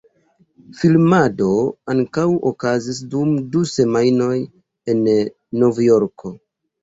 [0.77, 1.49] Filmado
[1.93, 4.33] ankaŭ okazis dum du semajnoj
[4.95, 5.03] en
[5.65, 6.33] Novjorko.